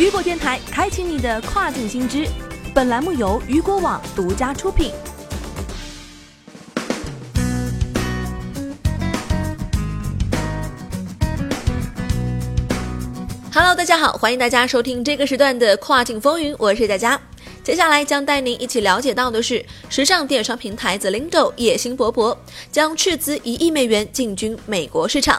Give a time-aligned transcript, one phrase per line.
[0.00, 2.26] 雨果电台开启你的跨境新知，
[2.72, 4.90] 本栏目由雨果网独家出品。
[13.52, 17.20] Hello，大家好，欢迎大家收听这个时段的跨境风云，我是佳佳。
[17.62, 22.34] 接下来将带您一起了解到的是，时尚电商平台 Zalando 野心勃勃，
[22.72, 25.38] 将斥资一亿美元进军美国市场。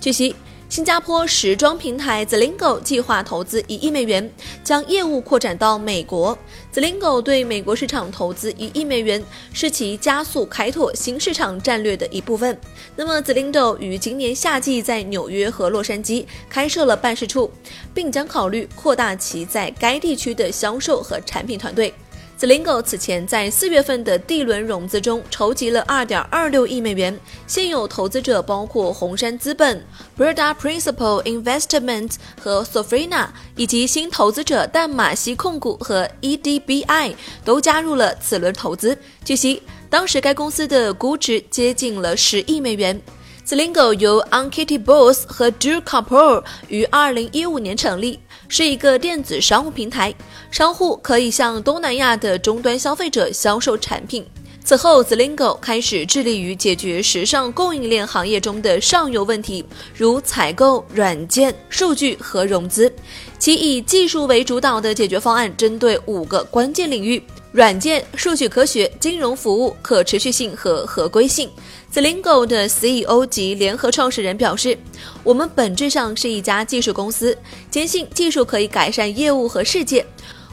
[0.00, 0.36] 据悉。
[0.68, 4.28] 新加坡时装平台 Zlingo 计划投资一亿美元，
[4.64, 6.36] 将业务扩展到美国。
[6.72, 12.58] Zlingo 对美国市场投资一亿美元，是其加速开拓新市场战略的一部分。
[12.96, 17.50] 那么 ZLINDO 于今年夏季在纽约和洛杉矶开设了办事处，
[17.92, 21.94] 并将考虑扩大其在该地区的销售和产品团队。
[22.38, 29.86] Zalando 此前在四月份的 D 轮融资中筹集了二点二六亿美元，现有投资者包括红杉资本、
[30.18, 38.98] Berda Principal Investment 和 Sofrina，以及新投资者淡马锡控股和 EDBI 都加入了此轮投资。
[39.24, 43.00] 据悉，当时该公司的估值接近了十亿美元。
[43.46, 48.18] Zalando 由 u n k i t t y Bose 和 Drew Kapoor 于二零一五年成立。
[48.48, 50.14] 是一个电子商务平台，
[50.50, 54.24] 商户可以向东南亚的终端消费者销售产品。
[54.64, 59.62] 此后，Zalando 开始致力于解决时尚供应链行业中的上游问题，
[59.94, 62.90] 如采购、软件、数据和融资。
[63.38, 67.22] 其以技术为主导的解决方案针对五个关键领域。
[67.54, 71.48] 软件、数据科学、金融服务、可持续性和合规性。
[71.94, 74.76] Zalando 的 CEO 及联合创始人表示
[75.22, 77.38] ：“我们本质上是一家技术公司，
[77.70, 80.04] 坚信技术可以改善业务和世界。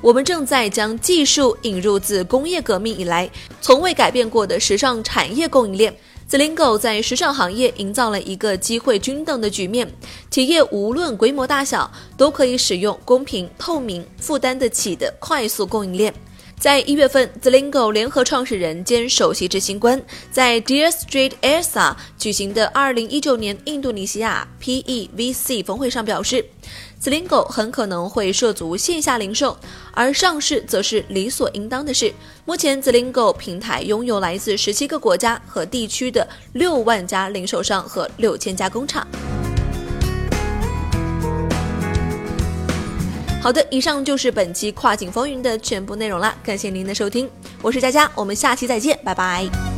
[0.00, 5.96] 我们正在将技术引入自工业革命以来从未改变过的时尚产业供应链。
[6.28, 9.88] Zalando 在时尚行业营造了一个机会均等的局面，
[10.32, 16.12] 企业无论规模大小都可以使用公平、透明、负担得起的快速供应链。”
[16.58, 20.02] 在一月份，Zalando 联合创始人兼首席执行官
[20.32, 26.44] 在 Deer Street Esa 举行的二零一九年印度尼西亚 PEVC 峰会上表示
[27.00, 29.56] ，Zalando 很可能会涉足线下零售，
[29.94, 32.12] 而上市则是理所应当的事。
[32.44, 39.06] 目前，Zalando 平台拥有来自十七个国家和地区的六万家零售商和六千家工厂。
[43.48, 47.26] 好的，以上就是本期跨境风云的全部内容了，感谢您的收听，
[47.62, 49.77] 我是佳佳，我们下期再见，拜拜。